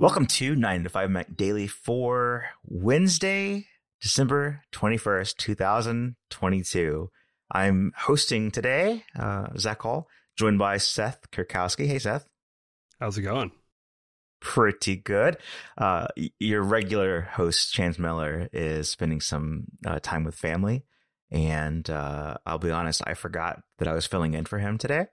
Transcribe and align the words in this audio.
Welcome 0.00 0.24
to 0.28 0.56
9 0.56 0.84
to 0.84 0.88
5 0.88 1.10
Mac 1.10 1.36
Daily 1.36 1.66
for 1.66 2.46
Wednesday, 2.64 3.66
December 4.00 4.62
21st, 4.72 5.36
2022. 5.36 7.10
I'm 7.52 7.92
hosting 7.94 8.50
today, 8.50 9.04
uh, 9.14 9.48
Zac 9.58 9.82
Hall, 9.82 10.08
joined 10.38 10.58
by 10.58 10.78
Seth 10.78 11.30
Kurkowski. 11.30 11.86
Hey, 11.86 11.98
Seth. 11.98 12.26
How's 12.98 13.18
it 13.18 13.22
going? 13.24 13.52
Pretty 14.40 14.96
good. 14.96 15.36
Uh, 15.76 16.06
your 16.38 16.62
regular 16.62 17.20
host, 17.32 17.74
Chance 17.74 17.98
Miller, 17.98 18.48
is 18.54 18.88
spending 18.88 19.20
some 19.20 19.64
uh, 19.84 19.98
time 20.02 20.24
with 20.24 20.34
family. 20.34 20.82
And 21.30 21.90
uh, 21.90 22.38
I'll 22.46 22.56
be 22.56 22.70
honest, 22.70 23.02
I 23.06 23.12
forgot 23.12 23.60
that 23.76 23.86
I 23.86 23.92
was 23.92 24.06
filling 24.06 24.32
in 24.32 24.46
for 24.46 24.60
him 24.60 24.78
today. 24.78 25.08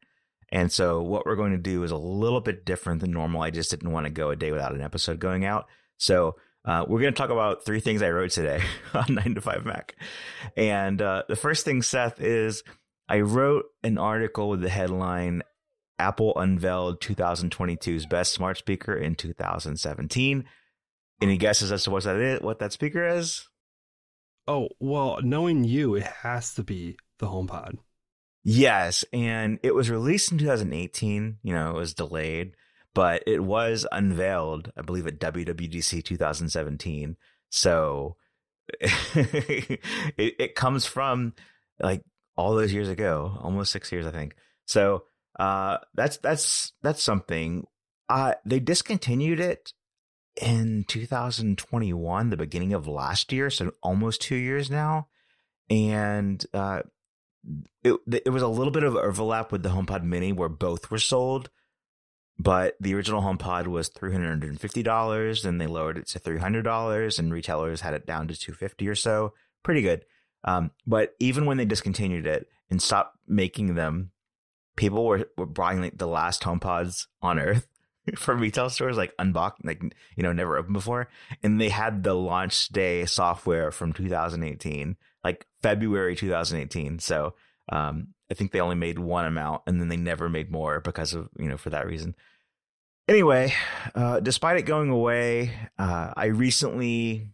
And 0.49 0.71
so 0.71 1.01
what 1.01 1.25
we're 1.25 1.35
going 1.35 1.51
to 1.51 1.57
do 1.57 1.83
is 1.83 1.91
a 1.91 1.97
little 1.97 2.41
bit 2.41 2.65
different 2.65 3.01
than 3.01 3.11
normal. 3.11 3.41
I 3.41 3.51
just 3.51 3.69
didn't 3.69 3.91
want 3.91 4.05
to 4.05 4.09
go 4.09 4.29
a 4.29 4.35
day 4.35 4.51
without 4.51 4.73
an 4.73 4.81
episode 4.81 5.19
going 5.19 5.45
out. 5.45 5.67
So 5.97 6.37
uh, 6.63 6.85
we're 6.87 7.01
going 7.01 7.13
to 7.13 7.17
talk 7.17 7.29
about 7.29 7.65
three 7.65 7.79
things 7.79 8.01
I 8.01 8.11
wrote 8.11 8.31
today 8.31 8.61
on 8.93 9.05
9 9.09 9.35
to 9.35 9.41
5 9.41 9.65
Mac. 9.65 9.95
And 10.55 11.01
uh, 11.01 11.23
the 11.27 11.35
first 11.35 11.65
thing, 11.65 11.81
Seth, 11.81 12.21
is 12.21 12.63
I 13.09 13.21
wrote 13.21 13.65
an 13.83 13.97
article 13.97 14.49
with 14.49 14.61
the 14.61 14.69
headline 14.69 15.43
Apple 15.99 16.37
unveiled 16.37 17.01
2022's 17.01 18.05
best 18.05 18.33
smart 18.33 18.57
speaker 18.57 18.93
in 18.93 19.15
2017. 19.15 20.45
Any 21.21 21.37
guesses 21.37 21.71
as 21.71 21.83
to 21.85 21.91
what 21.91 22.03
that 22.03 22.17
is, 22.17 22.41
what 22.41 22.59
that 22.59 22.71
speaker 22.71 23.05
is? 23.07 23.47
Oh, 24.47 24.69
well, 24.79 25.19
knowing 25.23 25.63
you, 25.63 25.95
it 25.95 26.03
has 26.03 26.53
to 26.53 26.63
be 26.63 26.97
the 27.19 27.27
HomePod. 27.27 27.79
Yes, 28.43 29.03
and 29.11 29.59
it 29.63 29.75
was 29.75 29.89
released 29.89 30.31
in 30.31 30.37
2018. 30.37 31.39
You 31.43 31.53
know, 31.53 31.71
it 31.71 31.75
was 31.75 31.93
delayed, 31.93 32.53
but 32.93 33.23
it 33.27 33.43
was 33.43 33.85
unveiled, 33.91 34.71
I 34.77 34.81
believe, 34.81 35.07
at 35.07 35.19
WWDC 35.19 36.03
2017. 36.03 37.17
So 37.49 38.15
it, 38.81 39.79
it 40.17 40.55
comes 40.55 40.85
from 40.85 41.33
like 41.79 42.03
all 42.35 42.55
those 42.55 42.73
years 42.73 42.89
ago, 42.89 43.37
almost 43.41 43.71
six 43.71 43.91
years, 43.91 44.05
I 44.05 44.11
think. 44.11 44.35
So 44.65 45.03
uh, 45.39 45.77
that's 45.95 46.17
that's 46.17 46.73
that's 46.81 47.03
something. 47.03 47.65
Uh, 48.09 48.33
they 48.45 48.59
discontinued 48.59 49.39
it 49.39 49.73
in 50.41 50.85
2021, 50.87 52.29
the 52.29 52.37
beginning 52.37 52.73
of 52.73 52.87
last 52.87 53.31
year, 53.33 53.49
so 53.49 53.71
almost 53.81 54.21
two 54.21 54.35
years 54.35 54.69
now. 54.69 55.07
And 55.69 56.45
uh, 56.53 56.83
it 57.83 57.95
it 58.25 58.29
was 58.29 58.41
a 58.41 58.47
little 58.47 58.71
bit 58.71 58.83
of 58.83 58.95
overlap 58.95 59.51
with 59.51 59.63
the 59.63 59.69
HomePod 59.69 60.03
Mini 60.03 60.31
where 60.33 60.49
both 60.49 60.91
were 60.91 60.97
sold, 60.97 61.49
but 62.37 62.75
the 62.79 62.93
original 62.93 63.21
HomePod 63.21 63.67
was 63.67 63.89
three 63.89 64.11
hundred 64.11 64.43
and 65.45 65.61
they 65.61 65.67
lowered 65.67 65.97
it 65.97 66.07
to 66.07 66.19
three 66.19 66.39
hundred 66.39 66.63
dollars, 66.63 67.19
and 67.19 67.33
retailers 67.33 67.81
had 67.81 67.93
it 67.93 68.05
down 68.05 68.27
to 68.27 68.35
two 68.35 68.53
fifty 68.53 68.87
or 68.87 68.95
so. 68.95 69.33
Pretty 69.63 69.81
good. 69.81 70.05
Um, 70.43 70.71
but 70.85 71.15
even 71.19 71.45
when 71.45 71.57
they 71.57 71.65
discontinued 71.65 72.25
it 72.25 72.47
and 72.69 72.81
stopped 72.81 73.17
making 73.27 73.75
them, 73.75 74.11
people 74.75 75.05
were, 75.05 75.29
were 75.35 75.45
buying 75.45 75.81
like 75.81 75.97
the 75.97 76.07
last 76.07 76.43
HomePods 76.43 77.07
on 77.21 77.39
Earth 77.39 77.67
from 78.15 78.39
retail 78.39 78.69
stores, 78.69 78.97
like 78.97 79.13
unboxed, 79.19 79.65
like 79.65 79.81
you 80.15 80.23
know, 80.23 80.31
never 80.31 80.57
opened 80.57 80.73
before, 80.73 81.09
and 81.43 81.59
they 81.59 81.69
had 81.69 82.03
the 82.03 82.13
launch 82.13 82.69
day 82.69 83.05
software 83.05 83.71
from 83.71 83.93
2018 83.93 84.95
like 85.27 85.45
February 85.61 86.15
2018. 86.15 86.99
So 86.99 87.33
um, 87.69 88.13
I 88.31 88.33
think 88.33 88.53
they 88.53 88.61
only 88.61 88.77
made 88.77 88.97
one 88.97 89.25
amount 89.25 89.63
and 89.67 89.81
then 89.81 89.89
they 89.89 89.97
never 89.97 90.29
made 90.29 90.49
more 90.49 90.79
because 90.79 91.13
of, 91.13 91.27
you 91.37 91.49
know, 91.49 91.57
for 91.57 91.69
that 91.71 91.85
reason. 91.85 92.15
Anyway, 93.09 93.53
uh, 93.93 94.21
despite 94.21 94.55
it 94.55 94.61
going 94.61 94.89
away, 94.89 95.51
uh, 95.77 96.13
I 96.15 96.27
recently, 96.27 97.29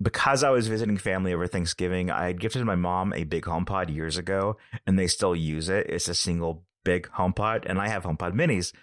because 0.00 0.44
I 0.44 0.50
was 0.50 0.68
visiting 0.68 0.98
family 0.98 1.32
over 1.32 1.46
Thanksgiving, 1.46 2.10
I 2.10 2.26
had 2.26 2.38
gifted 2.38 2.64
my 2.66 2.76
mom 2.76 3.14
a 3.14 3.24
big 3.24 3.44
HomePod 3.44 3.94
years 3.94 4.18
ago 4.18 4.58
and 4.86 4.98
they 4.98 5.06
still 5.06 5.34
use 5.34 5.70
it. 5.70 5.86
It's 5.88 6.08
a 6.08 6.14
single 6.14 6.66
big 6.84 7.08
HomePod 7.16 7.64
and 7.64 7.78
I 7.78 7.88
have 7.88 8.04
HomePod 8.04 8.34
minis. 8.34 8.74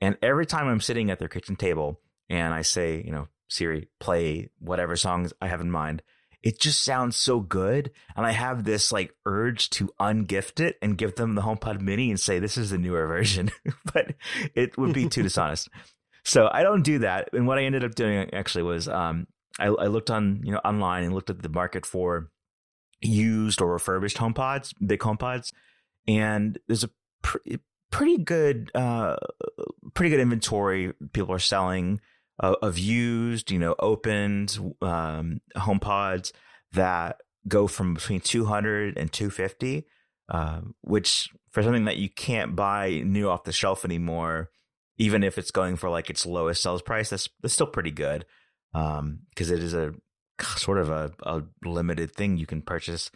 And 0.00 0.18
every 0.22 0.44
time 0.44 0.66
I'm 0.66 0.80
sitting 0.80 1.08
at 1.12 1.20
their 1.20 1.28
kitchen 1.28 1.54
table 1.54 2.00
and 2.28 2.52
I 2.52 2.62
say, 2.62 3.00
you 3.04 3.12
know, 3.12 3.28
Siri, 3.48 3.88
play 4.00 4.50
whatever 4.58 4.96
songs 4.96 5.32
I 5.40 5.46
have 5.46 5.60
in 5.60 5.70
mind, 5.70 6.02
it 6.42 6.60
just 6.60 6.84
sounds 6.84 7.16
so 7.16 7.40
good. 7.40 7.90
And 8.16 8.24
I 8.24 8.32
have 8.32 8.64
this 8.64 8.92
like 8.92 9.14
urge 9.26 9.70
to 9.70 9.90
ungift 10.00 10.60
it 10.60 10.76
and 10.80 10.98
give 10.98 11.16
them 11.16 11.34
the 11.34 11.42
HomePod 11.42 11.80
mini 11.80 12.10
and 12.10 12.20
say, 12.20 12.38
this 12.38 12.56
is 12.56 12.70
the 12.70 12.78
newer 12.78 13.06
version, 13.06 13.50
but 13.92 14.14
it 14.54 14.78
would 14.78 14.92
be 14.92 15.08
too 15.08 15.22
dishonest. 15.24 15.68
So 16.24 16.48
I 16.50 16.62
don't 16.62 16.82
do 16.82 17.00
that. 17.00 17.30
And 17.32 17.46
what 17.46 17.58
I 17.58 17.64
ended 17.64 17.84
up 17.84 17.94
doing 17.94 18.32
actually 18.32 18.64
was, 18.64 18.88
um, 18.88 19.26
I, 19.58 19.66
I 19.66 19.86
looked 19.86 20.10
on, 20.10 20.42
you 20.44 20.52
know, 20.52 20.60
online 20.64 21.04
and 21.04 21.14
looked 21.14 21.30
at 21.30 21.42
the 21.42 21.48
market 21.48 21.84
for 21.84 22.30
used 23.00 23.60
or 23.60 23.72
refurbished 23.72 24.18
HomePods, 24.18 24.74
big 24.84 25.00
HomePods. 25.00 25.52
And 26.06 26.58
there's 26.68 26.84
a 26.84 26.90
pretty 27.90 28.18
good, 28.18 28.70
uh, 28.74 29.16
pretty 29.94 30.10
good 30.10 30.20
inventory 30.20 30.92
people 31.12 31.34
are 31.34 31.40
selling 31.40 32.00
of, 32.38 32.56
of 32.62 32.78
used, 32.78 33.50
you 33.50 33.58
know, 33.58 33.74
opened 33.78 34.58
um, 34.80 35.40
HomePods 35.56 36.32
that 36.72 37.20
go 37.46 37.66
from 37.66 37.94
between 37.94 38.20
200 38.20 38.96
and 38.96 39.12
250, 39.12 39.86
uh, 40.28 40.60
which 40.82 41.30
for 41.50 41.62
something 41.62 41.86
that 41.86 41.96
you 41.96 42.08
can't 42.08 42.54
buy 42.54 43.02
new 43.04 43.28
off 43.28 43.44
the 43.44 43.52
shelf 43.52 43.84
anymore, 43.84 44.50
even 44.98 45.22
if 45.22 45.38
it's 45.38 45.50
going 45.50 45.76
for 45.76 45.88
like 45.88 46.10
its 46.10 46.26
lowest 46.26 46.62
sales 46.62 46.82
price, 46.82 47.10
that's, 47.10 47.28
that's 47.40 47.54
still 47.54 47.66
pretty 47.66 47.90
good 47.90 48.24
because 48.72 48.98
um, 48.98 49.20
it 49.38 49.62
is 49.62 49.74
a 49.74 49.94
sort 50.40 50.78
of 50.78 50.90
a, 50.90 51.12
a, 51.22 51.42
limited 51.64 52.12
thing 52.12 52.36
you 52.36 52.46
can 52.46 52.62
purchase. 52.62 53.10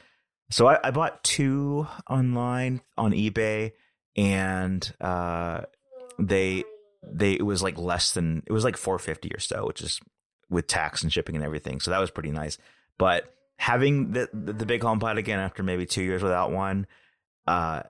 So 0.51 0.67
I, 0.67 0.79
I 0.83 0.91
bought 0.91 1.23
two 1.23 1.87
online 2.09 2.81
on 2.97 3.13
eBay, 3.13 3.73
and 4.17 4.95
uh, 5.01 5.63
they 6.19 6.65
they 7.03 7.33
it 7.33 7.45
was 7.45 7.63
like 7.63 7.79
less 7.79 8.13
than 8.13 8.43
it 8.47 8.53
was 8.53 8.65
like 8.65 8.77
450 8.77 9.35
or 9.35 9.41
so, 9.41 9.67
which 9.67 9.81
is 9.81 10.01
with 10.51 10.67
tax 10.67 11.03
and 11.03 11.13
shipping 11.13 11.35
and 11.35 11.45
everything. 11.45 11.81
So 11.81 11.91
that 11.91 12.01
was 12.01 12.11
pretty 12.11 12.31
nice. 12.31 12.59
But 12.99 13.35
having 13.57 14.13
the 14.13 14.29
the, 14.33 14.53
the 14.53 14.67
big 14.67 14.83
HomePod 14.83 15.19
again 15.19 15.39
after 15.39 15.63
maybe 15.63 15.87
two 15.87 16.03
years 16.03 16.23
without 16.23 16.53
one, 16.53 16.87
uh, 17.47 17.83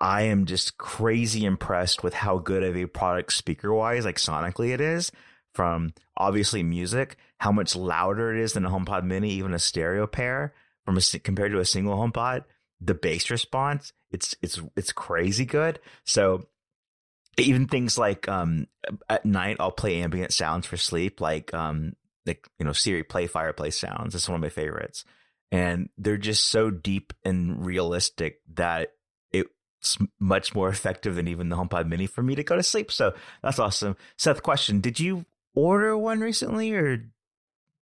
I 0.00 0.22
am 0.22 0.46
just 0.46 0.76
crazy 0.78 1.44
impressed 1.44 2.02
with 2.02 2.12
how 2.12 2.38
good 2.38 2.64
of 2.64 2.76
a 2.76 2.86
product 2.86 3.32
speaker 3.32 3.72
wise, 3.72 4.04
like 4.04 4.16
sonically, 4.16 4.70
it 4.74 4.80
is. 4.80 5.12
From 5.54 5.92
obviously 6.16 6.62
music, 6.62 7.16
how 7.38 7.52
much 7.52 7.76
louder 7.76 8.34
it 8.34 8.42
is 8.42 8.54
than 8.54 8.64
a 8.64 8.70
HomePod 8.70 9.04
Mini, 9.04 9.30
even 9.32 9.52
a 9.52 9.58
stereo 9.58 10.06
pair, 10.06 10.54
from 10.84 10.96
a, 10.96 11.18
compared 11.20 11.52
to 11.52 11.60
a 11.60 11.64
single 11.64 11.96
HomePod. 11.96 12.44
The 12.80 12.94
bass 12.94 13.30
response, 13.30 13.92
it's 14.10 14.34
it's 14.42 14.60
it's 14.76 14.92
crazy 14.92 15.44
good. 15.44 15.78
So 16.04 16.46
even 17.38 17.66
things 17.66 17.96
like 17.96 18.28
um, 18.28 18.66
at 19.08 19.24
night 19.24 19.56
I'll 19.60 19.72
play 19.72 20.02
ambient 20.02 20.32
sounds 20.32 20.66
for 20.66 20.76
sleep, 20.76 21.20
like 21.20 21.52
um, 21.54 21.94
like 22.26 22.46
you 22.58 22.66
know 22.66 22.72
Siri 22.72 23.02
play 23.02 23.26
fireplace 23.26 23.78
sounds. 23.78 24.14
It's 24.14 24.28
one 24.28 24.36
of 24.36 24.42
my 24.42 24.48
favorites, 24.48 25.04
and 25.50 25.88
they're 25.96 26.18
just 26.18 26.48
so 26.48 26.70
deep 26.70 27.12
and 27.24 27.64
realistic 27.64 28.40
that 28.54 28.90
it's 29.32 29.98
much 30.20 30.54
more 30.54 30.68
effective 30.68 31.14
than 31.14 31.28
even 31.28 31.48
the 31.48 31.56
HomePod 31.56 31.88
Mini 31.88 32.06
for 32.06 32.22
me 32.22 32.34
to 32.34 32.44
go 32.44 32.56
to 32.56 32.62
sleep. 32.62 32.92
So 32.92 33.14
that's 33.42 33.58
awesome. 33.58 33.96
Seth, 34.18 34.42
question: 34.42 34.80
Did 34.80 35.00
you 35.00 35.24
order 35.54 35.96
one 35.96 36.20
recently, 36.20 36.72
or 36.72 37.04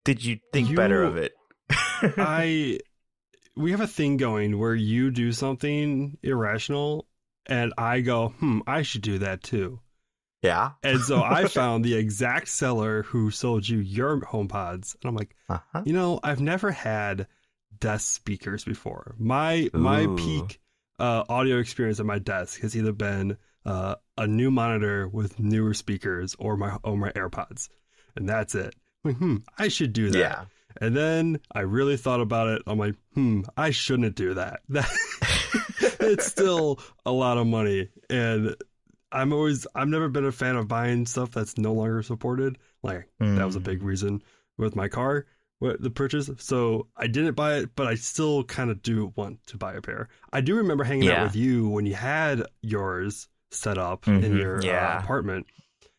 did 0.05 0.23
you 0.23 0.39
think 0.53 0.69
you, 0.69 0.75
better 0.75 1.03
of 1.03 1.17
it? 1.17 1.33
I 1.69 2.79
we 3.57 3.71
have 3.71 3.81
a 3.81 3.87
thing 3.87 4.17
going 4.17 4.57
where 4.59 4.75
you 4.75 5.11
do 5.11 5.31
something 5.31 6.17
irrational 6.23 7.08
and 7.49 7.73
I 7.77 8.01
go, 8.01 8.29
hmm, 8.29 8.59
I 8.65 8.83
should 8.83 9.01
do 9.01 9.19
that 9.19 9.43
too. 9.43 9.79
Yeah. 10.41 10.71
and 10.83 11.01
so 11.01 11.21
I 11.21 11.47
found 11.49 11.83
the 11.83 11.95
exact 11.95 12.47
seller 12.47 13.03
who 13.03 13.29
sold 13.29 13.67
you 13.67 13.79
your 13.79 14.21
HomePods, 14.21 14.95
and 14.95 15.09
I'm 15.09 15.15
like, 15.15 15.35
uh-huh. 15.49 15.81
you 15.85 15.91
know, 15.91 16.19
I've 16.23 16.39
never 16.39 16.71
had 16.71 17.27
desk 17.79 18.15
speakers 18.15 18.63
before. 18.63 19.15
My 19.17 19.69
Ooh. 19.75 19.77
my 19.77 20.07
peak 20.17 20.61
uh, 20.97 21.23
audio 21.27 21.57
experience 21.57 21.99
at 21.99 22.05
my 22.05 22.19
desk 22.19 22.61
has 22.61 22.75
either 22.75 22.93
been 22.93 23.37
uh, 23.65 23.95
a 24.17 24.27
new 24.27 24.51
monitor 24.51 25.07
with 25.07 25.39
newer 25.39 25.73
speakers 25.73 26.35
or 26.39 26.55
my 26.55 26.77
or 26.83 26.95
my 26.95 27.11
AirPods, 27.11 27.69
and 28.15 28.29
that's 28.29 28.55
it. 28.55 28.75
Like, 29.03 29.17
hmm, 29.17 29.37
I 29.57 29.67
should 29.67 29.93
do 29.93 30.09
that. 30.11 30.17
Yeah. 30.17 30.45
And 30.79 30.95
then 30.95 31.39
I 31.51 31.61
really 31.61 31.97
thought 31.97 32.21
about 32.21 32.47
it. 32.47 32.61
I'm 32.67 32.77
like, 32.77 32.95
hmm, 33.13 33.41
I 33.57 33.71
shouldn't 33.71 34.15
do 34.15 34.35
that. 34.35 34.61
That 34.69 34.89
it's 36.09 36.25
still 36.25 36.79
a 37.05 37.11
lot 37.11 37.37
of 37.37 37.47
money, 37.47 37.89
and 38.09 38.55
I'm 39.11 39.33
always 39.33 39.65
I've 39.75 39.87
never 39.87 40.09
been 40.09 40.25
a 40.25 40.31
fan 40.31 40.55
of 40.55 40.67
buying 40.67 41.05
stuff 41.05 41.31
that's 41.31 41.57
no 41.57 41.73
longer 41.73 42.01
supported. 42.03 42.57
Like 42.83 43.09
mm. 43.21 43.37
that 43.37 43.45
was 43.45 43.55
a 43.55 43.61
big 43.61 43.79
hmm. 43.79 43.87
reason 43.87 44.23
with 44.57 44.75
my 44.75 44.87
car, 44.87 45.25
with 45.59 45.81
the 45.81 45.89
purchase. 45.89 46.29
So 46.37 46.87
I 46.95 47.07
didn't 47.07 47.33
buy 47.33 47.57
it, 47.57 47.75
but 47.75 47.87
I 47.87 47.95
still 47.95 48.43
kind 48.43 48.69
of 48.69 48.81
do 48.81 49.11
want 49.15 49.45
to 49.47 49.57
buy 49.57 49.73
a 49.73 49.81
pair. 49.81 50.09
I 50.31 50.41
do 50.41 50.55
remember 50.55 50.83
hanging 50.83 51.09
yeah. 51.09 51.21
out 51.21 51.23
with 51.27 51.35
you 51.35 51.69
when 51.69 51.85
you 51.85 51.95
had 51.95 52.43
yours 52.61 53.27
set 53.51 53.77
up 53.77 54.05
mm-hmm. 54.05 54.23
in 54.23 54.37
your 54.37 54.59
uh, 54.59 54.63
yeah. 54.63 54.95
uh, 54.95 54.99
apartment 54.99 55.47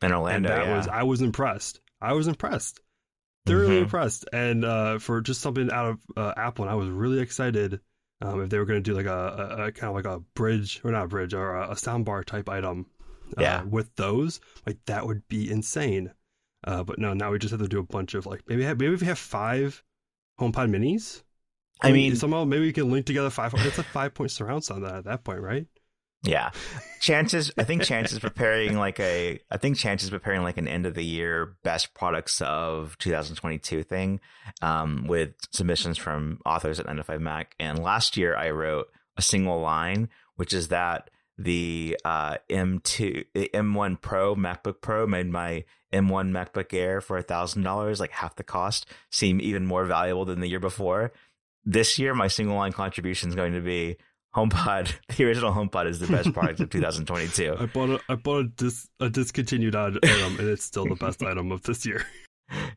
in 0.03 0.13
Orlando. 0.13 0.35
And 0.35 0.45
that 0.47 0.67
yeah. 0.67 0.77
was 0.77 0.89
I 0.89 1.03
was 1.03 1.21
impressed. 1.21 1.81
I 2.01 2.15
was 2.15 2.29
impressed, 2.29 2.81
thoroughly 3.47 3.75
mm-hmm. 3.75 3.85
impressed, 3.85 4.27
and 4.33 4.65
uh, 4.65 4.99
for 4.99 5.21
just 5.21 5.41
something 5.41 5.71
out 5.71 5.87
of 5.91 5.99
uh, 6.17 6.33
Apple, 6.37 6.65
and 6.65 6.73
I 6.73 6.77
was 6.77 6.89
really 6.89 7.21
excited 7.21 7.81
um, 8.21 8.43
if 8.43 8.51
they 8.51 8.59
were 8.59 8.65
going 8.65 8.83
to 8.83 8.91
do 8.91 8.97
like 8.97 9.07
a, 9.07 9.57
a, 9.59 9.67
a, 9.67 9.73
kind 9.73 9.91
of 9.91 9.95
like 9.95 10.05
a 10.05 10.21
bridge 10.35 10.81
or 10.85 10.91
not 10.91 11.05
a 11.05 11.09
bridge 11.09 11.35
or 11.35 11.57
a, 11.57 11.71
a 11.71 11.75
soundbar 11.75 12.25
type 12.25 12.49
item. 12.49 12.87
Uh, 13.39 13.43
yeah. 13.43 13.63
with 13.63 13.95
those, 13.95 14.41
like 14.67 14.77
that 14.87 15.07
would 15.07 15.23
be 15.29 15.49
insane. 15.49 16.13
Uh, 16.65 16.83
but 16.83 16.99
no, 16.99 17.15
now 17.15 17.31
we 17.31 17.39
just 17.39 17.53
have 17.53 17.61
to 17.61 17.69
do 17.69 17.79
a 17.79 17.83
bunch 17.85 18.15
of 18.15 18.27
like 18.27 18.43
maybe 18.49 18.65
have, 18.65 18.81
maybe 18.81 18.93
if 18.93 19.01
we 19.01 19.07
have 19.07 19.21
five 19.21 19.85
HomePod 20.41 20.69
minis. 20.69 21.23
I 21.83 21.93
mean, 21.93 22.17
somehow 22.17 22.45
maybe 22.45 22.67
we 22.67 22.73
can 22.73 22.91
link 22.91 23.07
together 23.07 23.31
five. 23.31 23.55
It's 23.57 23.79
a 23.79 23.83
five 23.83 24.15
point 24.15 24.31
surround 24.33 24.65
sound 24.65 24.85
at 24.85 25.05
that 25.05 25.25
point, 25.25 25.41
right? 25.41 25.67
Yeah, 26.23 26.51
chances. 27.01 27.51
I 27.57 27.65
think 27.65 27.83
chances 27.83 28.15
is 28.15 28.19
preparing 28.19 28.77
like 28.77 29.01
a. 29.01 29.41
I 29.51 29.57
think 29.57 29.79
chances 29.79 30.09
is 30.09 30.11
preparing 30.11 30.43
like 30.43 30.59
an 30.59 30.69
end 30.69 30.85
of 30.85 30.95
the 30.95 31.05
year 31.05 31.57
best 31.63 31.95
products 31.95 32.43
of 32.43 32.99
2022 32.99 33.83
thing, 33.83 34.21
um, 34.61 35.07
with 35.07 35.33
submissions 35.51 35.97
from 35.97 36.41
authors 36.45 36.79
at 36.79 36.87
95 36.87 37.21
Mac. 37.23 37.55
And 37.59 37.79
last 37.79 38.19
year 38.19 38.37
I 38.37 38.51
wrote 38.51 38.89
a 39.17 39.23
single 39.23 39.61
line, 39.61 40.11
which 40.37 40.53
is 40.53 40.69
that 40.69 41.09
the 41.39 41.97
uh, 42.05 42.37
M2, 42.51 43.25
M1 43.35 44.01
Pro 44.03 44.35
MacBook 44.35 44.83
Pro 44.83 45.07
made 45.07 45.31
my 45.31 45.65
M1 45.91 46.31
MacBook 46.33 46.75
Air 46.75 47.01
for 47.01 47.17
a 47.17 47.23
thousand 47.23 47.63
dollars, 47.63 47.99
like 47.99 48.11
half 48.11 48.37
the 48.37 48.45
cost, 48.45 48.85
seem 49.11 49.41
even 49.41 49.65
more 49.65 49.87
valuable 49.87 50.27
than 50.27 50.41
the 50.41 50.49
year 50.49 50.61
before. 50.61 51.13
This 51.65 51.99
year, 51.99 52.15
my 52.15 52.29
single 52.29 52.57
line 52.57 52.73
contribution 52.73 53.31
is 53.31 53.35
going 53.35 53.55
to 53.55 53.61
be 53.63 53.97
HomePod. 54.35 54.95
The 55.17 55.25
original 55.25 55.53
HomePod 55.53 55.87
is 55.87 55.99
the 55.99 56.07
best 56.07 56.33
product 56.35 56.61
of 56.61 56.71
2022. 56.71 57.57
I 57.59 57.67
bought 57.67 57.91
a 57.91 58.01
I 58.09 58.15
bought 58.15 58.45
a, 58.45 58.49
dis, 58.49 58.89
a 59.01 59.11
discontinued 59.11 59.77
item, 59.77 60.01
and 60.03 60.49
it's 60.49 60.65
still 60.65 60.87
the 60.87 60.95
best 60.95 61.23
item 61.31 61.53
of 61.53 61.63
this 61.63 61.85
year. 61.85 62.05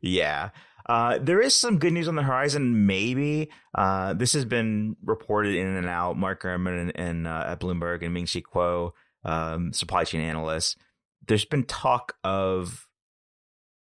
Yeah. 0.01 0.49
Uh, 0.85 1.17
there 1.21 1.41
is 1.41 1.55
some 1.55 1.79
good 1.79 1.93
news 1.93 2.07
on 2.09 2.15
the 2.15 2.23
horizon. 2.23 2.85
Maybe 2.85 3.49
uh, 3.73 4.13
this 4.13 4.33
has 4.33 4.43
been 4.43 4.97
reported 5.03 5.55
in 5.55 5.65
and 5.65 5.87
out. 5.87 6.17
Mark 6.17 6.43
Gurman 6.43 6.81
and, 6.81 6.91
and 6.95 7.27
uh, 7.27 7.45
at 7.47 7.61
Bloomberg 7.61 8.03
and 8.03 8.13
Ming 8.13 8.25
Chi 8.25 8.41
Kuo, 8.41 8.91
um, 9.23 9.71
supply 9.71 10.03
chain 10.03 10.21
analysts. 10.21 10.75
There's 11.25 11.45
been 11.45 11.63
talk 11.63 12.17
of 12.25 12.85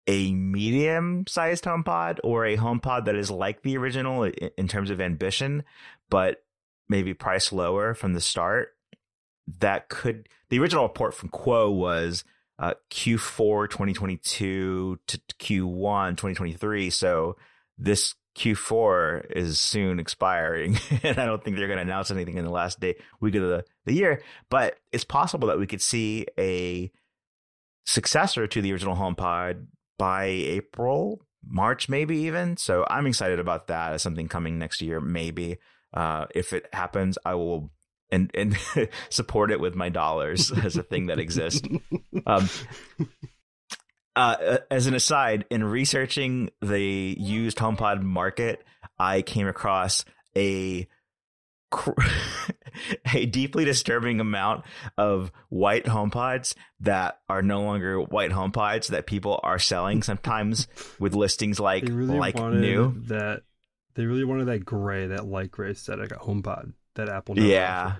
a 0.06 0.34
medium-sized 0.34 1.64
HomePod 1.64 2.20
or 2.24 2.46
a 2.46 2.58
HomePod 2.58 3.06
that 3.06 3.16
is 3.16 3.32
like 3.32 3.64
the 3.64 3.78
original 3.78 4.24
in, 4.24 4.34
in 4.58 4.68
terms 4.68 4.92
of 4.92 5.02
ambition, 5.02 5.64
but 6.10 6.44
maybe 6.92 7.14
price 7.14 7.52
lower 7.52 7.96
from 7.96 8.14
the 8.14 8.22
start. 8.22 8.76
That 9.60 9.90
could 9.90 10.28
the 10.50 10.60
original 10.60 10.84
report 10.84 11.16
from 11.16 11.30
Kuo 11.30 11.74
was 11.74 12.24
uh, 12.60 12.74
Q4 12.92 13.70
2022 13.70 15.00
to 15.08 15.18
Q1 15.40 16.12
2023. 16.12 16.90
So 16.92 17.38
this 17.78 18.14
Q4 18.38 19.32
is 19.32 19.60
soon 19.60 20.00
expiring, 20.00 20.78
and 21.04 21.18
I 21.18 21.26
don't 21.26 21.44
think 21.44 21.58
they're 21.58 21.68
going 21.68 21.78
to 21.78 21.84
announce 21.84 22.12
anything 22.12 22.38
in 22.38 22.46
the 22.46 22.52
last 22.52 22.80
day 22.80 22.96
week 23.20 23.36
of 23.36 23.42
the, 23.42 23.66
the 23.86 23.94
year. 23.94 24.22
But 24.50 24.78
it's 24.92 25.04
possible 25.04 25.48
that 25.48 25.60
we 25.60 25.68
could 25.68 25.82
see 25.82 26.28
a 26.38 26.92
successor 27.86 28.48
to 28.48 28.62
the 28.62 28.72
original 28.72 28.96
HomePod 28.96 29.66
by 29.98 30.26
April, 30.26 31.26
March, 31.44 31.90
maybe 31.90 32.18
even. 32.20 32.58
So 32.58 32.86
I'm 32.90 33.08
excited 33.08 33.40
about 33.40 33.68
that 33.68 33.94
as 33.94 34.02
something 34.02 34.28
coming 34.28 34.60
next 34.60 34.82
year. 34.82 35.02
Maybe 35.02 35.58
uh, 35.94 36.26
if 36.34 36.54
it 36.54 36.68
happens, 36.74 37.18
I 37.26 37.36
will 37.36 37.72
and 38.12 38.30
and 38.34 38.58
support 39.10 39.52
it 39.52 39.60
with 39.60 39.76
my 39.76 39.90
dollars 39.90 40.52
as 40.64 40.78
a 40.78 40.84
thing 40.84 41.08
that 41.08 41.20
exists. 41.20 41.68
Um, 42.26 42.50
uh, 44.16 44.58
as 44.70 44.88
an 44.88 44.94
aside, 44.94 45.46
in 45.50 45.64
researching 45.64 46.50
the 46.62 47.16
used 47.18 47.58
HomePod 47.58 48.02
market, 48.02 48.64
I 49.00 49.22
came 49.22 49.48
across 49.48 50.04
a 50.36 50.88
a 53.14 53.26
deeply 53.26 53.64
disturbing 53.64 54.20
amount 54.20 54.66
of 54.98 55.32
white 55.48 55.86
HomePods 55.86 56.54
that 56.82 57.20
are 57.30 57.42
no 57.42 57.64
longer 57.64 58.02
white 58.02 58.32
HomePods 58.32 58.88
that 58.88 59.08
people 59.08 59.40
are 59.44 59.60
selling 59.60 60.04
sometimes 60.04 60.68
with 61.00 61.16
listings 61.16 61.62
like 61.62 61.84
really 61.88 62.18
like 62.18 62.36
new 62.36 63.02
that 63.08 63.44
they 63.96 64.06
really 64.06 64.24
wanted 64.24 64.46
that 64.46 64.66
gray 64.66 65.08
that 65.08 65.26
light 65.26 65.52
gray 65.52 65.72
aesthetic 65.72 66.12
at 66.12 66.20
HomePod 66.20 66.74
that 66.96 67.10
Apple. 67.10 67.38
Yeah. 67.40 67.96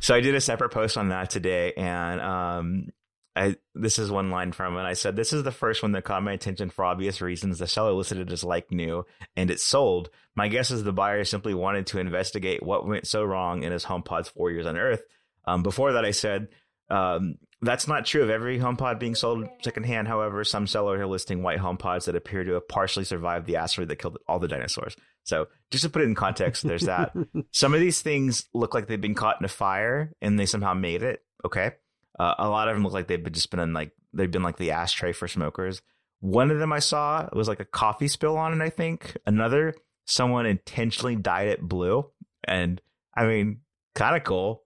So 0.00 0.14
I 0.14 0.20
did 0.20 0.34
a 0.34 0.40
separate 0.40 0.70
post 0.70 0.96
on 0.96 1.08
that 1.08 1.30
today, 1.30 1.72
and 1.76 2.20
um, 2.20 2.88
I 3.36 3.56
this 3.74 3.98
is 3.98 4.10
one 4.10 4.30
line 4.30 4.52
from 4.52 4.76
it. 4.76 4.82
I 4.82 4.94
said, 4.94 5.16
"This 5.16 5.32
is 5.32 5.42
the 5.42 5.52
first 5.52 5.82
one 5.82 5.92
that 5.92 6.04
caught 6.04 6.22
my 6.22 6.32
attention 6.32 6.70
for 6.70 6.84
obvious 6.84 7.20
reasons. 7.20 7.58
The 7.58 7.66
seller 7.66 7.92
listed 7.92 8.18
it 8.18 8.32
as 8.32 8.44
like 8.44 8.70
new, 8.70 9.06
and 9.36 9.50
it 9.50 9.60
sold. 9.60 10.10
My 10.34 10.48
guess 10.48 10.70
is 10.70 10.84
the 10.84 10.92
buyer 10.92 11.24
simply 11.24 11.54
wanted 11.54 11.86
to 11.88 11.98
investigate 11.98 12.62
what 12.62 12.86
went 12.86 13.06
so 13.06 13.24
wrong 13.24 13.62
in 13.62 13.72
his 13.72 13.84
HomePod's 13.84 14.28
four 14.28 14.50
years 14.50 14.66
on 14.66 14.76
Earth. 14.76 15.02
Um, 15.44 15.62
before 15.62 15.92
that, 15.92 16.04
I 16.04 16.10
said." 16.10 16.48
Um, 16.90 17.38
that's 17.64 17.88
not 17.88 18.06
true 18.06 18.22
of 18.22 18.30
every 18.30 18.58
HomePod 18.58 18.98
being 18.98 19.14
sold 19.14 19.48
secondhand. 19.62 20.08
However, 20.08 20.44
some 20.44 20.66
sellers 20.66 21.00
are 21.00 21.06
listing 21.06 21.42
white 21.42 21.58
HomePods 21.58 22.04
that 22.04 22.16
appear 22.16 22.44
to 22.44 22.52
have 22.54 22.68
partially 22.68 23.04
survived 23.04 23.46
the 23.46 23.56
asteroid 23.56 23.88
that 23.88 23.98
killed 23.98 24.18
all 24.28 24.38
the 24.38 24.48
dinosaurs. 24.48 24.96
So, 25.24 25.48
just 25.70 25.84
to 25.84 25.90
put 25.90 26.02
it 26.02 26.06
in 26.06 26.14
context, 26.14 26.62
there's 26.66 26.82
that. 26.82 27.14
some 27.52 27.74
of 27.74 27.80
these 27.80 28.02
things 28.02 28.46
look 28.52 28.74
like 28.74 28.86
they've 28.86 29.00
been 29.00 29.14
caught 29.14 29.40
in 29.40 29.44
a 29.44 29.48
fire 29.48 30.12
and 30.20 30.38
they 30.38 30.46
somehow 30.46 30.74
made 30.74 31.02
it. 31.02 31.22
Okay, 31.44 31.72
uh, 32.18 32.34
a 32.38 32.48
lot 32.48 32.68
of 32.68 32.74
them 32.74 32.84
look 32.84 32.92
like 32.92 33.06
they've 33.06 33.32
just 33.32 33.50
been 33.50 33.60
in 33.60 33.72
like 33.72 33.92
they've 34.12 34.30
been 34.30 34.42
like 34.42 34.56
the 34.56 34.72
ashtray 34.72 35.12
for 35.12 35.28
smokers. 35.28 35.80
One 36.20 36.50
of 36.50 36.58
them 36.58 36.72
I 36.72 36.78
saw 36.78 37.28
was 37.32 37.48
like 37.48 37.60
a 37.60 37.66
coffee 37.66 38.08
spill 38.08 38.36
on 38.36 38.58
it. 38.58 38.64
I 38.64 38.70
think 38.70 39.16
another 39.26 39.74
someone 40.06 40.46
intentionally 40.46 41.16
dyed 41.16 41.48
it 41.48 41.62
blue, 41.62 42.10
and 42.44 42.80
I 43.16 43.26
mean, 43.26 43.60
kind 43.94 44.16
of 44.16 44.24
cool 44.24 44.63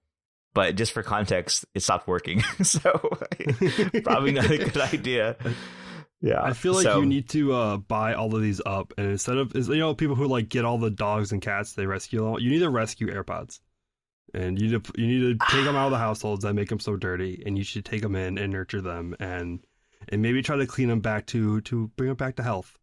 but 0.55 0.75
just 0.77 0.93
for 0.93 1.03
context, 1.03 1.65
it 1.75 1.81
stopped 1.81 2.09
working. 2.09 2.43
so 2.63 2.91
probably 4.03 4.33
not 4.33 4.51
a 4.51 4.59
good 4.59 4.77
idea. 4.95 5.37
Yeah. 6.21 6.43
I 6.43 6.53
feel 6.53 6.75
like 6.75 6.85
so, 6.85 7.01
you 7.01 7.07
need 7.07 7.29
to 7.31 7.53
uh, 7.53 7.77
buy 7.77 8.15
all 8.15 8.35
of 8.35 8.43
these 8.43 8.61
up, 8.65 8.93
and 8.99 9.09
instead 9.09 9.39
of 9.39 9.55
you 9.55 9.77
know 9.77 9.95
people 9.95 10.17
who 10.17 10.27
like 10.27 10.49
get 10.49 10.65
all 10.65 10.79
the 10.79 10.91
dogs 10.91 11.33
and 11.33 11.41
cats 11.41 11.75
they 11.75 11.87
rescue, 11.87 12.27
all, 12.27 12.41
you 12.41 12.51
need 12.51 12.61
to 12.61 12.71
rescue 12.71 13.09
AirPods, 13.09 13.61
and 14.35 14.61
you 14.61 14.69
need 14.69 14.85
to 14.85 15.01
you 15.01 15.07
need 15.07 15.39
to 15.39 15.47
take 15.51 15.65
them 15.65 15.77
out 15.77 15.87
of 15.87 15.93
the 15.93 15.99
households 15.99 16.43
that 16.43 16.55
make 16.55 16.69
them 16.69 16.81
so 16.81 16.97
dirty, 16.97 17.43
and 17.47 17.57
you 17.57 17.65
should 17.65 17.85
take 17.85 18.03
them 18.03 18.17
in 18.17 18.39
and 18.39 18.53
nurture 18.53 18.81
them, 18.81 19.15
and 19.21 19.61
and 20.09 20.23
maybe 20.23 20.43
try 20.43 20.57
to 20.57 20.67
clean 20.67 20.89
them 20.89 21.01
back 21.01 21.27
to 21.27 21.61
to 21.63 21.89
bring 21.97 22.09
them 22.09 22.17
back 22.17 22.37
to 22.37 22.43
health. 22.43 22.78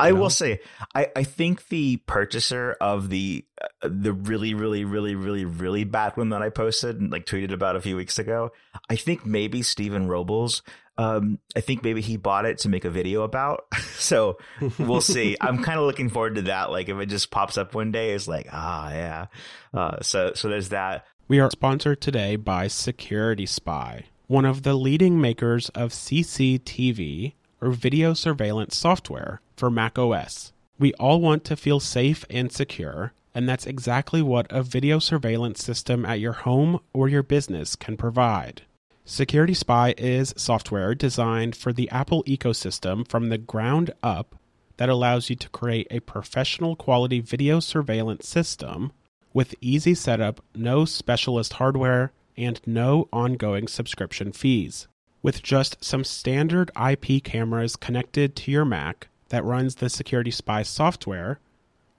I 0.00 0.10
know? 0.10 0.16
will 0.16 0.30
say, 0.30 0.60
I, 0.94 1.08
I 1.14 1.22
think 1.24 1.68
the 1.68 1.98
purchaser 1.98 2.76
of 2.80 3.08
the 3.08 3.44
uh, 3.60 3.88
the 3.90 4.12
really 4.12 4.54
really 4.54 4.84
really 4.84 5.14
really 5.14 5.44
really 5.44 5.84
bad 5.84 6.16
one 6.16 6.30
that 6.30 6.42
I 6.42 6.48
posted 6.50 7.00
and 7.00 7.10
like 7.10 7.26
tweeted 7.26 7.52
about 7.52 7.76
a 7.76 7.80
few 7.80 7.96
weeks 7.96 8.18
ago, 8.18 8.52
I 8.88 8.96
think 8.96 9.24
maybe 9.24 9.62
Stephen 9.62 10.08
Robles. 10.08 10.62
Um, 10.98 11.38
I 11.56 11.60
think 11.60 11.82
maybe 11.82 12.02
he 12.02 12.18
bought 12.18 12.44
it 12.44 12.58
to 12.58 12.68
make 12.68 12.84
a 12.84 12.90
video 12.90 13.22
about. 13.22 13.64
so 13.96 14.36
we'll 14.78 15.00
see. 15.00 15.36
I'm 15.40 15.62
kind 15.62 15.78
of 15.78 15.86
looking 15.86 16.10
forward 16.10 16.34
to 16.34 16.42
that. 16.42 16.70
Like 16.70 16.88
if 16.88 16.98
it 16.98 17.06
just 17.06 17.30
pops 17.30 17.56
up 17.56 17.74
one 17.74 17.92
day, 17.92 18.12
it's 18.12 18.28
like 18.28 18.48
ah 18.52 18.90
yeah. 18.90 19.26
Uh, 19.72 20.00
so 20.02 20.32
so 20.34 20.48
there's 20.48 20.70
that. 20.70 21.06
We 21.28 21.38
are 21.38 21.50
sponsored 21.50 22.00
today 22.00 22.36
by 22.36 22.66
SecuritySpy, 22.66 24.02
one 24.26 24.44
of 24.44 24.64
the 24.64 24.74
leading 24.74 25.20
makers 25.20 25.68
of 25.70 25.90
CCTV 25.90 27.34
or 27.60 27.70
video 27.70 28.14
surveillance 28.14 28.76
software 28.76 29.40
for 29.56 29.70
Mac 29.70 29.98
OS. 29.98 30.52
We 30.78 30.94
all 30.94 31.20
want 31.20 31.44
to 31.44 31.56
feel 31.56 31.80
safe 31.80 32.24
and 32.30 32.50
secure, 32.50 33.12
and 33.34 33.48
that's 33.48 33.66
exactly 33.66 34.22
what 34.22 34.46
a 34.50 34.62
video 34.62 34.98
surveillance 34.98 35.62
system 35.62 36.04
at 36.04 36.20
your 36.20 36.32
home 36.32 36.80
or 36.92 37.08
your 37.08 37.22
business 37.22 37.76
can 37.76 37.96
provide. 37.96 38.62
SecuritySpy 39.06 39.94
is 39.98 40.34
software 40.36 40.94
designed 40.94 41.56
for 41.56 41.72
the 41.72 41.90
Apple 41.90 42.22
ecosystem 42.24 43.06
from 43.08 43.28
the 43.28 43.38
ground 43.38 43.92
up 44.02 44.36
that 44.76 44.88
allows 44.88 45.28
you 45.28 45.36
to 45.36 45.48
create 45.50 45.86
a 45.90 46.00
professional 46.00 46.76
quality 46.76 47.20
video 47.20 47.60
surveillance 47.60 48.26
system 48.26 48.92
with 49.32 49.54
easy 49.60 49.94
setup, 49.94 50.42
no 50.54 50.84
specialist 50.84 51.54
hardware, 51.54 52.12
and 52.36 52.60
no 52.66 53.08
ongoing 53.12 53.68
subscription 53.68 54.32
fees. 54.32 54.88
With 55.22 55.42
just 55.42 55.84
some 55.84 56.04
standard 56.04 56.70
IP 56.80 57.22
cameras 57.22 57.76
connected 57.76 58.34
to 58.36 58.50
your 58.50 58.64
Mac 58.64 59.08
that 59.28 59.44
runs 59.44 59.76
the 59.76 59.86
SecuritySpy 59.86 60.64
software, 60.66 61.40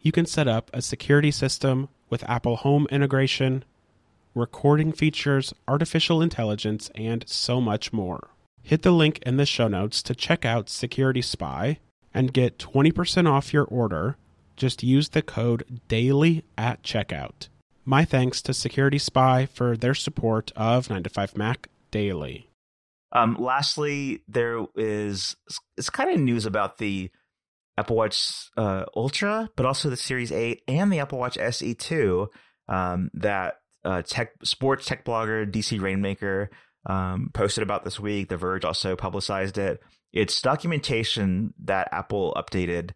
you 0.01 0.11
can 0.11 0.25
set 0.25 0.47
up 0.47 0.71
a 0.73 0.81
security 0.81 1.29
system 1.29 1.89
with 2.09 2.27
Apple 2.27 2.57
Home 2.57 2.87
integration, 2.89 3.63
recording 4.33 4.91
features, 4.91 5.53
artificial 5.67 6.21
intelligence, 6.21 6.89
and 6.95 7.23
so 7.27 7.61
much 7.61 7.93
more. 7.93 8.29
Hit 8.63 8.81
the 8.81 8.91
link 8.91 9.19
in 9.23 9.37
the 9.37 9.45
show 9.45 9.67
notes 9.67 10.01
to 10.03 10.15
check 10.15 10.43
out 10.43 10.67
SecuritySpy 10.67 11.77
and 12.13 12.33
get 12.33 12.57
20% 12.57 13.29
off 13.29 13.53
your 13.53 13.65
order. 13.65 14.17
Just 14.55 14.83
use 14.83 15.09
the 15.09 15.21
code 15.21 15.81
DAILY 15.87 16.43
at 16.57 16.83
checkout. 16.83 17.47
My 17.85 18.03
thanks 18.03 18.41
to 18.43 18.51
SecuritySpy 18.51 19.49
for 19.49 19.77
their 19.77 19.95
support 19.95 20.51
of 20.55 20.87
9to5Mac 20.87 21.65
Daily. 21.91 22.50
Um, 23.11 23.35
lastly, 23.39 24.23
there 24.27 24.65
is 24.75 25.35
it's 25.77 25.89
kind 25.89 26.11
of 26.11 26.19
news 26.19 26.45
about 26.45 26.77
the 26.77 27.11
Apple 27.77 27.95
Watch 27.95 28.49
uh, 28.57 28.85
Ultra, 28.95 29.49
but 29.55 29.65
also 29.65 29.89
the 29.89 29.97
Series 29.97 30.31
8 30.31 30.61
and 30.67 30.91
the 30.91 30.99
Apple 30.99 31.19
Watch 31.19 31.37
SE 31.37 31.73
2 31.73 32.29
um, 32.67 33.09
that 33.15 33.55
uh, 33.83 34.01
tech 34.03 34.33
sports 34.43 34.85
tech 34.85 35.03
blogger 35.03 35.49
DC 35.49 35.81
Rainmaker 35.81 36.49
um, 36.85 37.31
posted 37.33 37.63
about 37.63 37.83
this 37.83 37.99
week. 37.99 38.29
The 38.29 38.37
Verge 38.37 38.65
also 38.65 38.95
publicized 38.95 39.57
it. 39.57 39.81
It's 40.13 40.41
documentation 40.41 41.53
that 41.63 41.89
Apple 41.91 42.33
updated 42.35 42.91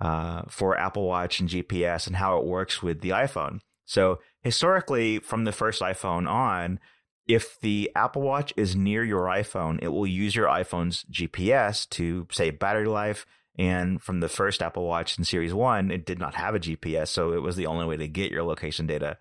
uh, 0.00 0.42
for 0.48 0.78
Apple 0.78 1.06
Watch 1.06 1.40
and 1.40 1.48
GPS 1.48 2.06
and 2.06 2.16
how 2.16 2.38
it 2.38 2.44
works 2.44 2.82
with 2.82 3.00
the 3.00 3.10
iPhone. 3.10 3.60
So 3.86 4.20
historically, 4.42 5.18
from 5.18 5.44
the 5.44 5.52
first 5.52 5.82
iPhone 5.82 6.28
on, 6.28 6.80
if 7.26 7.58
the 7.60 7.90
Apple 7.94 8.22
Watch 8.22 8.52
is 8.56 8.76
near 8.76 9.02
your 9.02 9.24
iPhone, 9.26 9.78
it 9.82 9.88
will 9.88 10.06
use 10.06 10.36
your 10.36 10.48
iPhone's 10.48 11.04
GPS 11.10 11.88
to 11.90 12.26
save 12.30 12.58
battery 12.58 12.86
life. 12.86 13.26
And 13.56 14.02
from 14.02 14.20
the 14.20 14.28
first 14.28 14.62
Apple 14.62 14.84
Watch 14.84 15.16
in 15.16 15.24
Series 15.24 15.54
1, 15.54 15.90
it 15.90 16.04
did 16.04 16.18
not 16.18 16.34
have 16.34 16.54
a 16.54 16.60
GPS, 16.60 17.08
so 17.08 17.32
it 17.32 17.42
was 17.42 17.56
the 17.56 17.66
only 17.66 17.86
way 17.86 17.96
to 17.96 18.08
get 18.08 18.32
your 18.32 18.42
location 18.42 18.86
data. 18.86 19.16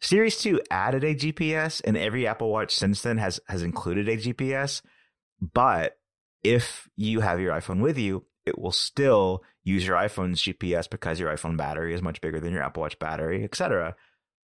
Series 0.00 0.38
2 0.38 0.60
added 0.70 1.02
a 1.02 1.14
GPS, 1.14 1.80
and 1.84 1.96
every 1.96 2.26
Apple 2.26 2.50
Watch 2.50 2.74
since 2.74 3.02
then 3.02 3.18
has, 3.18 3.40
has 3.48 3.62
included 3.62 4.08
a 4.08 4.16
GPS. 4.16 4.82
But 5.40 5.98
if 6.44 6.88
you 6.96 7.20
have 7.20 7.40
your 7.40 7.54
iPhone 7.54 7.80
with 7.80 7.98
you, 7.98 8.24
it 8.46 8.58
will 8.58 8.72
still 8.72 9.42
use 9.64 9.86
your 9.86 9.96
iPhone's 9.96 10.42
GPS 10.42 10.88
because 10.88 11.18
your 11.18 11.34
iPhone 11.34 11.56
battery 11.56 11.94
is 11.94 12.02
much 12.02 12.20
bigger 12.20 12.40
than 12.40 12.52
your 12.52 12.62
Apple 12.62 12.82
Watch 12.82 12.98
battery, 12.98 13.44
etc. 13.44 13.96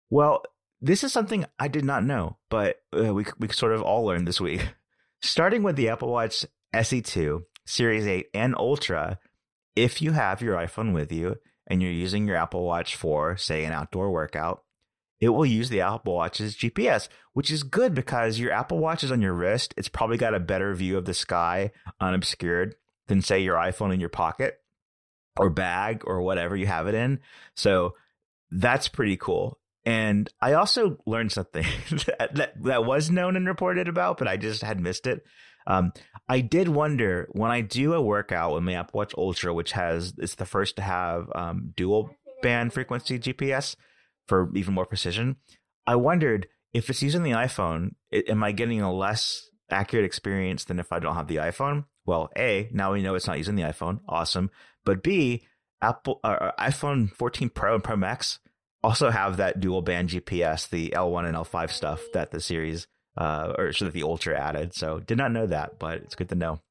Well, 0.10 0.44
this 0.82 1.04
is 1.04 1.12
something 1.12 1.46
I 1.60 1.68
did 1.68 1.84
not 1.84 2.04
know, 2.04 2.38
but 2.50 2.78
uh, 2.98 3.14
we 3.14 3.26
we 3.38 3.50
sort 3.50 3.74
of 3.74 3.82
all 3.82 4.06
learned 4.06 4.28
this 4.28 4.42
week. 4.42 4.74
Starting 5.22 5.64
with 5.64 5.76
the 5.76 5.90
Apple 5.90 6.10
Watch 6.10 6.46
SE2, 6.74 7.44
Series 7.66 8.08
8, 8.08 8.28
and 8.34 8.56
Ultra, 8.56 9.20
if 9.76 10.02
you 10.02 10.12
have 10.12 10.42
your 10.42 10.56
iPhone 10.56 10.94
with 10.94 11.12
you 11.12 11.36
and 11.68 11.82
you're 11.82 11.92
using 11.92 12.26
your 12.26 12.38
Apple 12.38 12.64
Watch 12.64 12.96
for, 12.96 13.36
say, 13.36 13.66
an 13.66 13.74
outdoor 13.74 14.12
workout, 14.12 14.64
it 15.20 15.30
will 15.30 15.46
use 15.46 15.70
the 15.70 15.82
Apple 15.82 16.16
Watch's 16.16 16.56
GPS, 16.56 17.10
which 17.34 17.52
is 17.52 17.64
good 17.64 17.94
because 17.94 18.40
your 18.40 18.54
Apple 18.54 18.80
Watch 18.80 19.04
is 19.04 19.12
on 19.12 19.22
your 19.22 19.34
wrist. 19.34 19.74
It's 19.76 19.90
probably 19.90 20.18
got 20.18 20.34
a 20.34 20.40
better 20.40 20.74
view 20.74 20.98
of 20.98 21.04
the 21.04 21.14
sky 21.14 21.72
unobscured 22.00 22.76
than, 23.08 23.22
say, 23.22 23.42
your 23.42 23.58
iPhone 23.58 23.94
in 23.94 24.00
your 24.00 24.08
pocket 24.08 24.62
or 25.38 25.50
bag 25.50 26.04
or 26.06 26.22
whatever 26.22 26.56
you 26.56 26.68
have 26.68 26.88
it 26.88 26.96
in. 26.96 27.20
So 27.56 27.96
that's 28.52 28.88
pretty 28.88 29.18
cool. 29.18 29.59
And 29.86 30.30
I 30.42 30.54
also 30.54 30.98
learned 31.06 31.32
something 31.32 31.66
that, 32.06 32.36
that, 32.36 32.64
that 32.64 32.86
was 32.86 33.10
known 33.10 33.36
and 33.36 33.48
reported 33.48 33.88
about, 33.88 34.18
but 34.18 34.28
I 34.28 34.38
just 34.38 34.62
had 34.62 34.80
missed 34.80 35.08
it. 35.08 35.24
Um, 35.68 35.94
I 36.28 36.42
did 36.42 36.68
wonder 36.68 37.28
when 37.32 37.52
I 37.52 37.62
do 37.62 37.94
a 37.94 38.02
workout 38.02 38.54
with 38.54 38.64
my 38.64 38.74
Apple 38.74 38.98
Watch 38.98 39.14
Ultra, 39.18 39.54
which 39.54 39.74
has 39.74 40.14
it's 40.18 40.36
the 40.36 40.46
first 40.46 40.78
to 40.78 40.82
have 40.82 41.30
um, 41.36 41.74
dual 41.76 42.10
band 42.42 42.74
frequency 42.74 43.20
GPS 43.20 43.76
for 44.28 44.50
even 44.56 44.74
more 44.74 44.86
precision. 44.86 45.38
I 45.86 45.96
wondered 45.96 46.48
if 46.74 46.90
it's 46.90 47.02
using 47.02 47.24
the 47.24 47.32
iPhone, 47.32 47.92
it, 48.12 48.30
am 48.30 48.44
I 48.44 48.52
getting 48.52 48.82
a 48.82 48.94
less 48.94 49.50
accurate 49.70 50.06
experience 50.06 50.66
than 50.66 50.80
if 50.80 50.92
I 50.92 51.00
don't 51.00 51.16
have 51.16 51.28
the 51.28 51.38
iPhone? 51.38 51.86
Well, 52.06 52.30
A, 52.38 52.70
now 52.72 52.94
we 52.94 53.02
know 53.02 53.16
it's 53.16 53.28
not 53.28 53.38
using 53.38 53.56
the 53.56 53.64
iPhone. 53.64 54.00
Awesome. 54.08 54.50
But 54.86 55.04
B, 55.04 55.46
Apple 55.82 56.20
uh, 56.24 56.52
iPhone 56.60 57.12
14 57.12 57.50
Pro 57.50 57.76
and 57.76 57.84
Pro 57.84 57.96
Max 57.96 58.40
also 58.84 59.10
have 59.10 59.38
that 59.38 59.60
dual 59.60 59.82
band 59.82 60.10
GPS, 60.10 60.70
the 60.70 60.90
L1 60.90 61.26
and 61.26 61.36
L5 61.36 61.72
stuff 61.72 62.02
that 62.14 62.32
the 62.32 62.40
series 62.40 62.88
uh, 63.18 63.54
or 63.58 63.74
so 63.74 63.86
that 63.86 63.94
the 63.94 64.04
Ultra 64.04 64.40
added. 64.40 64.74
So 64.74 65.00
did 65.00 65.18
not 65.18 65.32
know 65.32 65.48
that, 65.48 65.80
but 65.80 65.98
it's 65.98 66.16
good 66.16 66.30
to 66.30 66.36
know. 66.36 66.62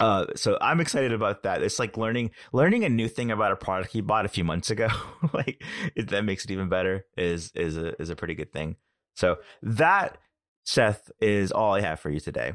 Uh, 0.00 0.26
so 0.36 0.56
I'm 0.60 0.80
excited 0.80 1.12
about 1.12 1.42
that. 1.42 1.62
It's 1.62 1.78
like 1.78 1.96
learning 1.96 2.30
learning 2.52 2.84
a 2.84 2.88
new 2.88 3.08
thing 3.08 3.30
about 3.32 3.50
a 3.50 3.56
product 3.56 3.94
you 3.94 4.02
bought 4.02 4.26
a 4.26 4.28
few 4.28 4.44
months 4.44 4.70
ago. 4.70 4.88
like 5.32 5.62
it, 5.96 6.08
that 6.10 6.24
makes 6.24 6.44
it 6.44 6.50
even 6.50 6.68
better. 6.68 7.04
Is 7.16 7.50
is 7.54 7.76
a 7.76 8.00
is 8.00 8.10
a 8.10 8.16
pretty 8.16 8.34
good 8.34 8.52
thing. 8.52 8.76
So 9.16 9.38
that 9.62 10.18
Seth 10.64 11.10
is 11.20 11.50
all 11.50 11.74
I 11.74 11.80
have 11.80 11.98
for 11.98 12.10
you 12.10 12.20
today. 12.20 12.52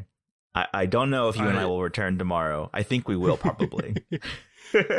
I, 0.55 0.67
I 0.73 0.85
don't 0.85 1.09
know 1.09 1.29
if 1.29 1.35
you 1.35 1.47
and 1.47 1.57
I 1.57 1.65
will 1.65 1.81
return 1.81 2.17
tomorrow. 2.17 2.69
I 2.73 2.83
think 2.83 3.07
we 3.07 3.17
will 3.17 3.37
probably. 3.37 3.95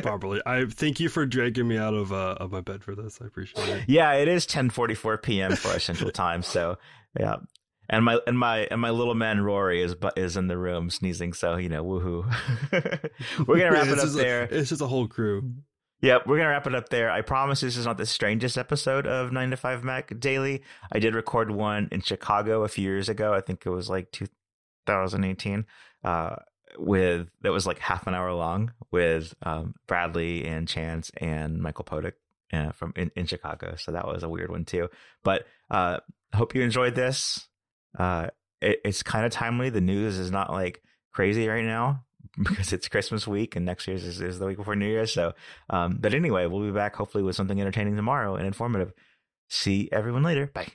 Probably. 0.03 0.41
I 0.47 0.67
thank 0.67 1.01
you 1.01 1.09
for 1.09 1.27
dragging 1.27 1.69
me 1.69 1.79
out 1.79 1.95
of 1.95 2.13
uh, 2.13 2.37
of 2.41 2.53
my 2.53 2.61
bed 2.61 2.85
for 2.85 2.95
this. 2.95 3.19
I 3.21 3.27
appreciate 3.27 3.69
it. 3.69 3.85
Yeah, 3.89 4.13
it 4.13 4.29
is 4.29 4.47
10:44 4.47 5.23
p.m. 5.23 5.57
for 5.57 5.69
our 5.71 5.79
central 5.79 6.11
time. 6.11 6.43
So, 6.43 6.79
yeah. 7.19 7.37
And 7.89 8.05
my 8.05 8.19
and 8.27 8.39
my 8.39 8.61
and 8.71 8.81
my 8.81 8.91
little 8.91 9.15
man 9.15 9.43
Rory 9.43 9.83
is 9.83 9.95
is 10.17 10.37
in 10.37 10.49
the 10.49 10.57
room 10.57 10.91
sneezing. 10.91 11.33
So 11.33 11.57
you 11.57 11.69
know, 11.69 11.85
woohoo. 11.85 12.25
we're 13.47 13.59
gonna 13.59 13.73
wrap 13.73 13.87
yeah, 13.87 13.93
it 13.93 13.99
up 13.99 14.11
there. 14.11 14.43
A, 14.45 14.55
it's 14.55 14.71
just 14.71 14.81
a 14.81 14.87
whole 14.87 15.07
crew. 15.07 15.53
Yep, 16.01 16.27
we're 16.27 16.39
gonna 16.39 16.51
wrap 16.51 16.67
it 16.67 16.75
up 16.75 16.89
there. 16.89 17.11
I 17.11 17.21
promise 17.21 17.61
this 17.61 17.77
is 17.77 17.87
not 17.87 17.99
the 17.99 18.07
strangest 18.07 18.57
episode 18.57 19.07
of 19.07 19.33
Nine 19.33 19.51
to 19.51 19.57
Five 19.57 19.85
Mac 19.85 20.19
Daily. 20.19 20.63
I 20.93 20.99
did 20.99 21.15
record 21.15 21.51
one 21.51 21.89
in 21.93 22.01
Chicago 22.01 22.63
a 22.63 22.69
few 22.69 22.85
years 22.85 23.09
ago. 23.09 23.35
I 23.35 23.41
think 23.41 23.65
it 23.67 23.71
was 23.71 23.91
like 23.91 24.11
2018. 24.13 25.67
Uh, 26.03 26.37
with 26.79 27.29
that 27.43 27.53
was 27.53 27.67
like 27.67 27.79
half 27.79 28.07
an 28.07 28.15
hour 28.15 28.33
long 28.33 28.73
with 28.91 29.35
um, 29.43 29.75
Bradley 29.87 30.45
and 30.47 30.69
Chance 30.69 31.11
and 31.19 31.61
Michael 31.61 31.85
Potuck 31.85 32.15
uh, 32.53 32.73
from 32.73 32.93
in, 32.97 33.11
in, 33.17 33.27
Chicago. 33.27 33.77
So 33.77 33.93
that 33.93 34.07
was 34.07 34.23
a 34.23 34.29
weird 34.29 34.51
one 34.51 34.65
too. 34.65 34.89
But 35.23 35.47
uh, 35.71 35.99
hope 36.35 36.55
you 36.55 36.63
enjoyed 36.63 36.95
this. 36.95 37.49
Uh, 37.99 38.29
it, 38.61 38.81
it's 38.85 39.03
kind 39.03 39.25
of 39.25 39.33
timely. 39.33 39.71
The 39.71 39.81
news 39.81 40.19
is 40.19 40.31
not 40.31 40.51
like 40.51 40.83
crazy 41.13 41.49
right 41.49 41.65
now 41.65 42.05
because 42.43 42.73
it's 42.73 42.89
Christmas 42.89 43.27
week 43.27 43.57
and 43.57 43.65
next 43.65 43.87
year's 43.87 44.05
is, 44.05 44.21
is 44.21 44.39
the 44.39 44.47
week 44.47 44.57
before 44.57 44.77
New 44.77 44.89
Year's. 44.89 45.13
So, 45.13 45.35
um, 45.71 45.99
but 46.01 46.15
anyway, 46.15 46.47
we'll 46.47 46.65
be 46.65 46.73
back 46.73 46.97
hopefully 46.97 47.25
with 47.25 47.37
something 47.37 47.61
entertaining 47.61 47.97
tomorrow 47.97 48.37
and 48.37 48.47
informative. 48.47 48.93
See 49.49 49.89
everyone 49.93 50.23
later. 50.23 50.47
Bye. 50.47 50.73